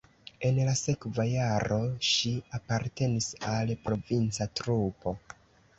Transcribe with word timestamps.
En 0.47 0.55
la 0.69 0.71
sekva 0.79 1.25
jaro 1.31 1.77
ŝi 2.13 2.33
apartenis 2.61 3.31
al 3.55 3.79
provinca 3.87 4.51
trupo. 4.63 5.19